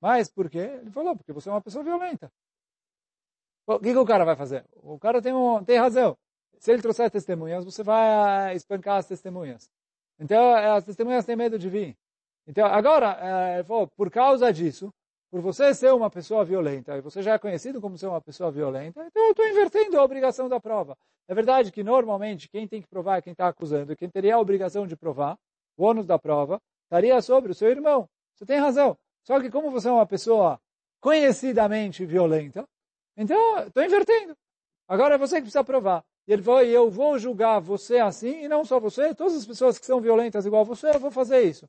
[0.00, 0.78] mas por quê?
[0.80, 2.32] Ele falou, porque você é uma pessoa violenta.
[3.66, 4.64] O que, que o cara vai fazer?
[4.76, 6.16] O cara tem, um, tem razão.
[6.58, 9.70] Se ele trouxer testemunhas, você vai espancar as testemunhas.
[10.18, 11.96] Então, as testemunhas têm medo de vir.
[12.46, 14.92] Então, agora, ele falou, por causa disso,
[15.30, 18.50] por você ser uma pessoa violenta, e você já é conhecido como ser uma pessoa
[18.50, 20.96] violenta, então eu estou invertendo a obrigação da prova.
[21.28, 24.40] É verdade que, normalmente, quem tem que provar é quem está acusando, quem teria a
[24.40, 25.38] obrigação de provar,
[25.76, 28.08] o ônus da prova, estaria sobre o seu irmão.
[28.34, 28.98] Você tem razão.
[29.24, 30.60] Só que como você é uma pessoa
[31.00, 32.64] conhecidamente violenta,
[33.16, 34.36] então estou invertendo.
[34.88, 36.04] Agora é você que precisa provar.
[36.26, 39.78] E ele falou, eu vou julgar você assim, e não só você, todas as pessoas
[39.78, 41.66] que são violentas igual você, eu vou fazer isso.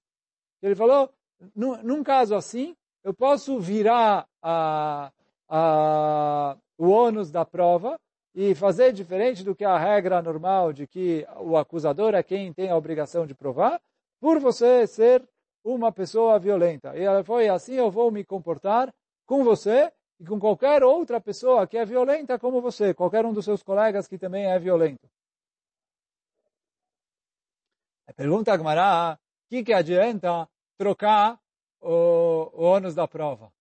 [0.62, 1.10] E ele falou,
[1.56, 5.12] num caso assim, eu posso virar a,
[5.50, 8.00] a, o ônus da prova
[8.34, 12.70] e fazer diferente do que a regra normal de que o acusador é quem tem
[12.70, 13.82] a obrigação de provar,
[14.20, 15.28] por você ser
[15.64, 16.98] uma pessoa violenta.
[16.98, 18.94] E ela foi assim, eu vou me comportar
[19.26, 23.46] com você e com qualquer outra pessoa que é violenta como você, qualquer um dos
[23.46, 25.10] seus colegas que também é violento.
[28.16, 30.48] Pergunta a Gmará, o que, que adianta
[30.78, 31.40] trocar
[31.80, 33.52] o, o ônus da prova?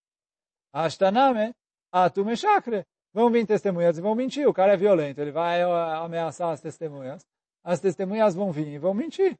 [0.73, 1.53] Ashtaname,
[1.91, 2.85] atume chakre.
[3.13, 4.47] Vão vir testemunhas e vão mentir.
[4.47, 7.25] O cara é violento, ele vai ameaçar as testemunhas.
[7.63, 9.37] As testemunhas vão vir e vão mentir.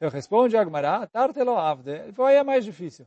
[0.00, 1.90] Então responde Agmará, Tartelo Avde,
[2.26, 3.06] aí é mais difícil.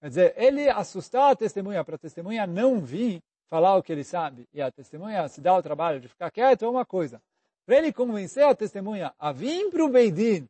[0.00, 4.04] Quer dizer, ele assustar a testemunha para a testemunha não vir falar o que ele
[4.04, 7.20] sabe e a testemunha se dá o trabalho de ficar quieto é uma coisa.
[7.66, 10.48] Para ele convencer a testemunha a vir para o Beidin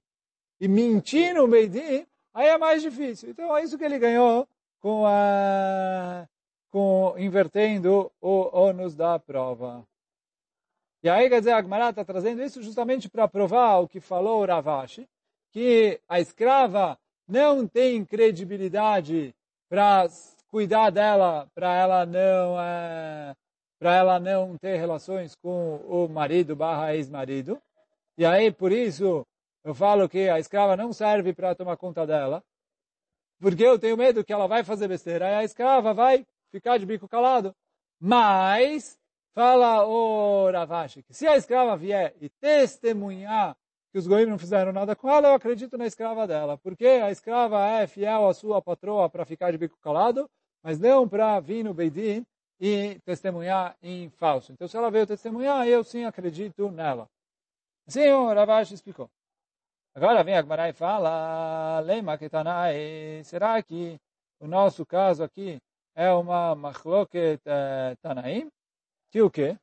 [0.60, 3.30] e mentir no Beidin, aí é mais difícil.
[3.30, 4.46] Então é isso que ele ganhou
[4.80, 6.28] com a
[6.68, 9.82] com invertendo o ônus da prova.
[11.02, 14.42] E aí, quer dizer, a Agmará está trazendo isso justamente para provar o que falou
[14.42, 15.08] o Ravashi,
[15.52, 19.34] que a escrava não tem credibilidade
[19.68, 20.08] para
[20.48, 23.34] cuidar dela, para ela não é,
[23.78, 27.60] para ela não ter relações com o marido barra ex-marido.
[28.18, 29.24] E aí, por isso,
[29.64, 32.42] eu falo que a escrava não serve para tomar conta dela,
[33.40, 36.84] porque eu tenho medo que ela vai fazer besteira e a escrava vai ficar de
[36.84, 37.54] bico calado.
[37.98, 38.98] Mas,
[39.34, 43.56] fala o Ravashi, que se a escrava vier e testemunhar
[43.92, 46.56] que os goim não fizeram nada com ela, eu acredito na escrava dela.
[46.58, 50.30] Porque a escrava é fiel à sua patroa para ficar de bico calado,
[50.62, 52.24] mas não para vir no Beidin
[52.60, 54.52] e testemunhar em falso.
[54.52, 57.08] Então, se ela veio testemunhar, eu sim acredito nela.
[57.86, 59.10] Assim o Ravashi explicou.
[59.94, 63.98] Agora vem a Gemara e fala, Lema Ketanai, será que
[64.38, 65.58] o nosso caso aqui
[65.96, 68.48] é uma machloket uh, Tanaim?
[69.10, 69.58] Que o quê?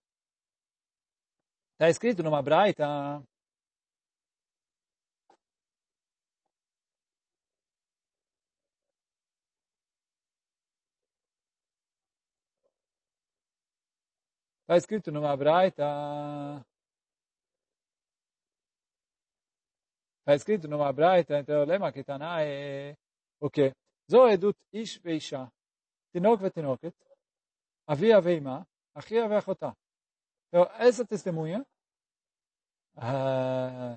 [1.74, 3.24] Está escrito numa braita,
[14.67, 15.85] Está escrito numa braita.
[20.21, 22.95] Está escrito numa braita, então lema que Taná é
[23.41, 23.73] o quê?
[24.09, 25.45] זו עדות איש ואישה,
[26.13, 27.05] תינוק ותינוקת,
[27.93, 28.63] אבי ואימה,
[28.95, 29.71] אחיה ואחותה.
[30.49, 31.65] Então, essa testemunha,
[32.97, 33.97] uh,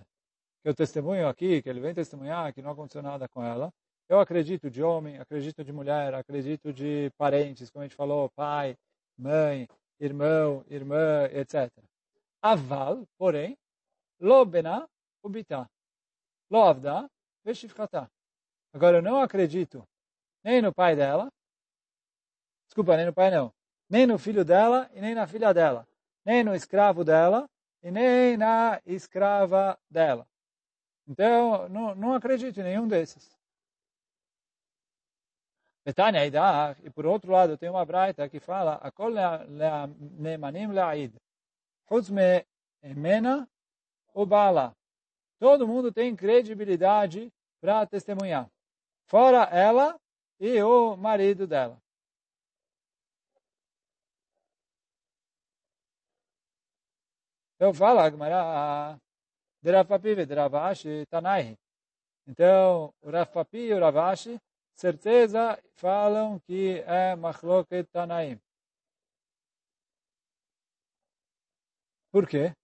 [0.62, 3.74] que eu testemunho aqui, que ele vem testemunhar que não aconteceu nada com ela,
[4.08, 8.78] eu acredito de homem, acredito de mulher, acredito de parentes, como a gente falou, pai,
[9.18, 9.68] mãe,
[10.01, 11.71] irmão, irmã, etc.
[12.43, 13.57] Aval, porém,
[14.19, 14.89] lo bena
[15.23, 15.69] ubita,
[16.51, 16.65] lo.
[18.73, 19.87] Agora, eu não acredito
[20.43, 21.31] nem no pai dela,
[22.67, 23.53] desculpa, nem no pai não,
[23.89, 25.87] nem no filho dela e nem na filha dela,
[26.25, 27.49] nem no escravo dela
[27.83, 30.27] e nem na escrava dela.
[31.07, 33.40] Então, não, não acredito em nenhum desses.
[35.85, 39.11] Betânia Idah, e por outro lado tem uma braita que fala Akol
[40.19, 41.15] Neemanim La'id,
[41.89, 42.45] Chutz me
[42.83, 43.49] Emena
[44.15, 44.77] o Bala.
[45.39, 48.49] Todo mundo tem credibilidade para testemunhar,
[49.07, 49.99] fora ela
[50.39, 51.81] e o marido dela.
[57.57, 58.99] Então fala, Agmará,
[59.63, 61.59] Derafapi e Deravashi Tanai.
[62.27, 64.41] Então, o Rafapi e o Ravashi
[64.81, 68.41] certeza falam que é Machloket Tanaim.
[72.11, 72.55] Por quê?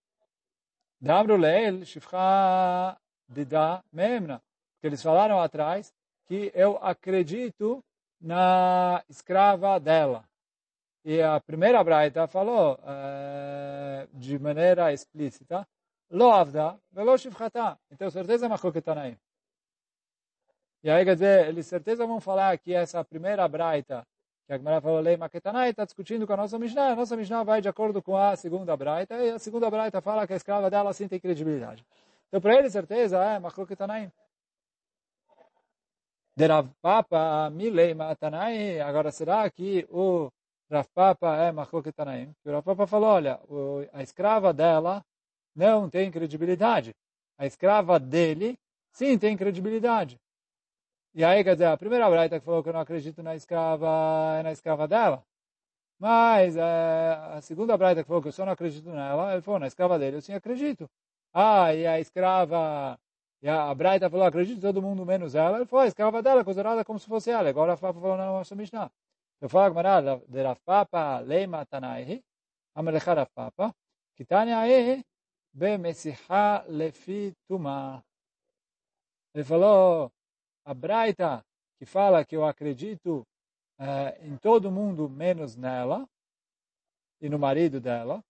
[0.98, 1.36] Damru
[1.84, 2.96] Shifcha
[3.28, 4.42] Dida Memna.
[4.74, 5.92] Porque eles falaram atrás
[6.26, 7.84] que eu acredito
[8.20, 10.24] na escrava dela.
[11.04, 15.68] E a primeira braita falou uh, de maneira explícita,
[16.10, 17.78] Lo avda, velo shivchata.
[17.90, 19.18] Então, certeza é Machloket Tanaim.
[20.82, 24.06] E aí, quer dizer, eles certeza vão falar que essa primeira braita,
[24.46, 27.42] que a Gemara falou, Lei Maketanai, está discutindo com a nossa Mishnah, a nossa Mishnah
[27.42, 30.70] vai de acordo com a segunda braita, e a segunda braita fala que a escrava
[30.70, 31.84] dela sim tem credibilidade.
[32.28, 34.12] Então, para ele, certeza é Machloketanaim.
[36.36, 40.30] De Rav Papa, Milei Matanai, agora será que o
[40.70, 42.32] Rav Papa é Machloketanaim?
[42.44, 43.40] O Rav Papa falou, olha,
[43.92, 45.02] a escrava dela
[45.54, 46.94] não tem credibilidade.
[47.38, 48.58] A escrava dele,
[48.92, 50.20] sim, tem credibilidade.
[51.16, 53.86] E aí, quer dizer, a primeira braita que falou que eu não acredito na escrava
[54.38, 55.24] é na escrava dela.
[55.98, 59.60] Mas é, a segunda braita que falou que eu só não acredito nela, ele falou,
[59.60, 60.90] na escrava dele eu sim acredito.
[61.32, 62.98] Ah, e a escrava,
[63.42, 65.58] e a, a braita falou, acredito todo mundo menos ela.
[65.58, 67.48] Ele falou, a escrava dela é considerada como se fosse ela.
[67.48, 68.90] Agora a Papa falou, não, nossa Mishnah.
[69.40, 70.58] Eu falo, Gmará, de Rav
[71.26, 72.22] Leima Tanaihi,
[72.74, 73.74] Amelecha Rav Papa,
[74.16, 74.58] Kitania
[75.80, 78.04] Mesiha Lefi Tuma.
[79.34, 80.12] Ele falou,
[80.66, 81.46] a Braita,
[81.78, 83.24] que fala que eu acredito
[83.78, 86.08] uh, em todo mundo menos nela
[87.20, 88.22] e no marido dela,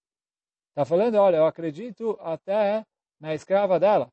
[0.69, 2.85] está falando, olha, eu acredito até
[3.19, 4.13] na escrava dela,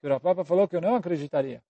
[0.00, 1.60] que o Papa falou que eu não acreditaria.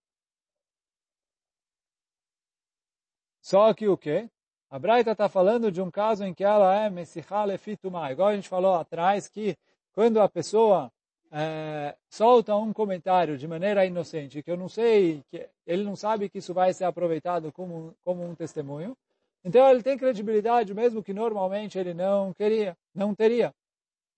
[3.41, 4.29] Só que o quê?
[4.69, 8.11] A Braita está falando de um caso em que ela é Messichá Lefituma.
[8.13, 9.57] Igual a gente falou atrás que
[9.93, 10.93] quando a pessoa
[11.31, 16.29] é, solta um comentário de maneira inocente, que eu não sei, que ele não sabe
[16.29, 18.97] que isso vai ser aproveitado como, como um testemunho,
[19.45, 23.55] então ele tem credibilidade mesmo que normalmente ele não queria, não teria.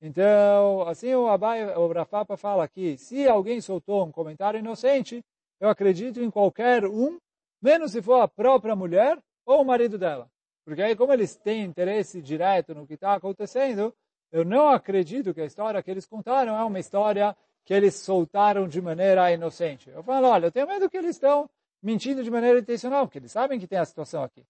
[0.01, 5.23] Então, assim o Abai, o Rafapa fala aqui, se alguém soltou um comentário inocente,
[5.61, 7.19] eu acredito em qualquer um,
[7.61, 10.31] menos se for a própria mulher ou o marido dela.
[10.65, 13.93] Porque aí, como eles têm interesse direto no que está acontecendo,
[14.31, 18.67] eu não acredito que a história que eles contaram é uma história que eles soltaram
[18.67, 19.91] de maneira inocente.
[19.91, 21.49] Eu falo, olha, eu tenho medo que eles estão
[21.83, 24.45] mentindo de maneira intencional, porque eles sabem que tem a situação aqui.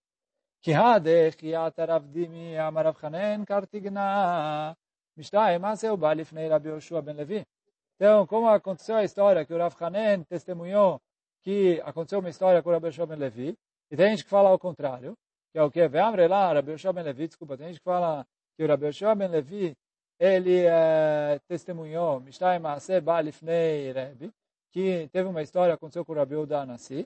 [7.96, 11.00] Então, como aconteceu a história que o Rav Hanen testemunhou
[11.42, 13.58] que aconteceu uma história com o Rabbi ben Levi,
[13.90, 15.16] e tem gente que fala ao contrário,
[15.52, 15.86] que é o que?
[15.88, 18.26] Vem lá, Rabbi Yoshua ben Levi, desculpa, tem gente que fala
[18.57, 19.75] que o Rabi Yoshua ben Levi,
[20.19, 24.31] ele é, testemunhou, Mishtay Maaseh Ba Lifnei Rebbe,
[24.71, 27.05] que teve uma história que aconteceu com o Rabi Uda Anassi,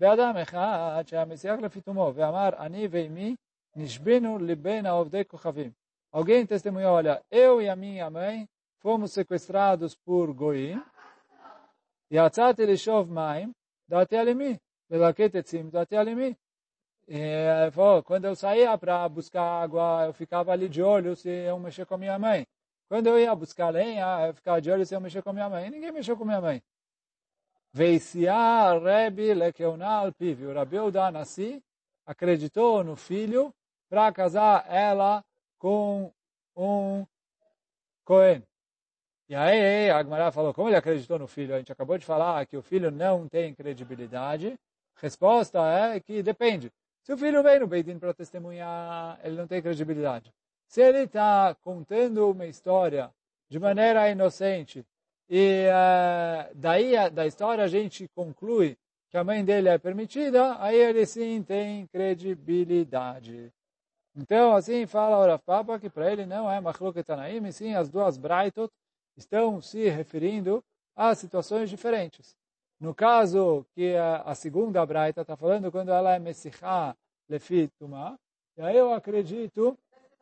[0.00, 3.36] ואדם אחד שהמסיח לפי תומו ואמר, אני ואמי
[3.76, 5.70] נשבינו לבין העובדי כוכבים.
[6.14, 8.48] Alguém testemunhou, olha, eu e a minha mãe
[8.80, 10.80] fomos sequestrados por Goim,
[12.10, 13.52] e יצאתי לשאוב מים,
[13.88, 14.56] דעתי על אמי,
[14.90, 16.34] ולקט עצים, דעתי על אמי.
[18.05, 21.95] Quando eu saía para buscar água, eu ficava ali de olho se eu mexer com
[21.95, 22.47] a minha mãe.
[22.87, 25.49] Quando eu ia buscar lenha, eu ficava de olho se eu mexer com a minha
[25.49, 25.67] mãe.
[25.67, 26.61] E ninguém mexeu com a minha mãe.
[27.73, 30.45] Veisia Rebi Lekeunal Pivi.
[30.45, 30.77] O Rabi
[31.11, 31.63] Nassi
[32.05, 33.53] acreditou no filho
[33.89, 35.23] para casar ela
[35.57, 36.13] com
[36.55, 37.05] um
[38.03, 38.43] Cohen.
[39.29, 41.55] E aí a Agmará falou, como ele acreditou no filho?
[41.55, 44.59] A gente acabou de falar que o filho não tem credibilidade.
[44.95, 46.69] Resposta é que depende.
[47.03, 50.31] Se o filho vem no Beidin para testemunhar, ele não tem credibilidade.
[50.67, 53.11] Se ele está contando uma história
[53.49, 54.85] de maneira inocente,
[55.29, 58.77] e uh, daí da história a gente conclui
[59.09, 63.51] que a mãe dele é permitida, aí ele sim tem credibilidade.
[64.15, 67.73] Então, assim fala o Rav Papa que para ele não é Machloket Tanaim, e sim
[67.73, 68.71] as duas Braitot
[69.17, 70.63] estão se referindo
[70.95, 72.37] a situações diferentes.
[72.81, 76.95] No caso que a, a segunda Braita está falando, quando ela é Messichá
[77.29, 78.19] Lefituma,
[78.57, 79.77] e aí eu acredito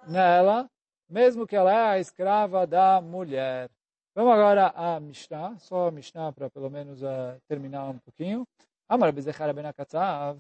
[0.06, 0.70] nela,
[1.08, 3.70] mesmo que ela é a escrava da mulher.
[4.14, 8.46] Vamos agora a Mishnah, só a Mishnah para pelo menos uh, terminar um pouquinho.
[8.90, 10.38] Amar Bezechara Ben Akatzav.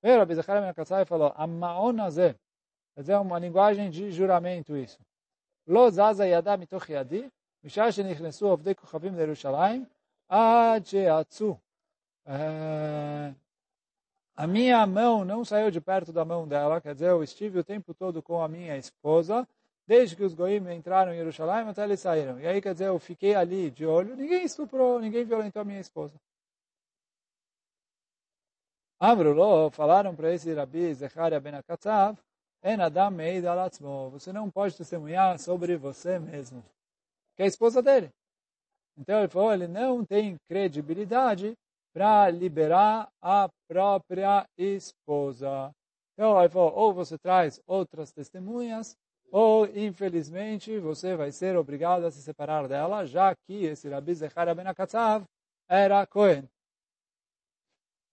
[0.00, 5.00] Veio Bezechara Ben Akatzav e falou, Amaon Quer dizer, é uma linguagem de juramento isso.
[5.66, 7.28] Lo zaza yada mitoch yadi,
[7.60, 9.84] mishash shenichnesu ofdei kochavim de Yerushalayim,
[10.28, 11.60] Ajeatsu.
[12.24, 13.34] É...
[14.36, 17.64] A minha mão não saiu de perto da mão dela, quer dizer, eu estive o
[17.64, 19.48] tempo todo com a minha esposa,
[19.86, 22.38] desde que os goim entraram em Jerusalém até eles saíram.
[22.38, 25.80] E aí, quer dizer, eu fiquei ali de olho, ninguém estuprou, ninguém violentou a minha
[25.80, 26.14] esposa.
[28.98, 32.18] Avrulô, falaram para esse Rabi Zecharia ben Akatzav,
[32.62, 33.12] Enadam
[34.10, 36.64] você não pode testemunhar sobre você mesmo.
[37.36, 38.10] Que é a esposa dele.
[38.96, 41.54] Então ele falou, ele não tem credibilidade
[41.92, 45.70] para liberar a própria esposa.
[46.14, 48.96] Então ele falou, ou você traz outras testemunhas,
[49.30, 54.54] ou, infelizmente, você vai ser obrigado a se separar dela, já que esse Rabi Zechariah
[54.54, 55.24] ben Akatzav
[55.68, 56.48] era Cohen.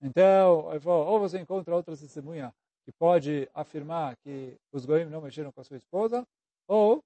[0.02, 2.54] Então, ele falou, ou você encontra outra testemunha
[2.84, 6.26] que pode afirmar que os goim não mexeram com a sua esposa,
[6.68, 7.02] ou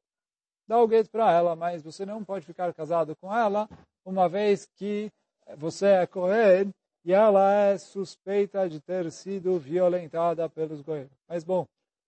[0.68, 3.70] dá o gueto para ela, mas você não pode ficar casado com ela,
[4.06, 5.10] uma vez que
[5.58, 6.72] você é Cohen
[7.06, 11.08] e ela é suspeita de ter sido violentada pelos goim.
[11.28, 11.66] Mas, bom,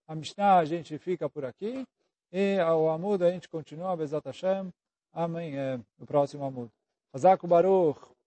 [0.07, 1.86] a Mishnah a gente fica por aqui
[2.32, 4.70] e o Amud a gente continua, Bezat Hashem,
[5.14, 6.70] amanhã, no próximo Amud.
[7.14, 8.18] Hazak Baruch.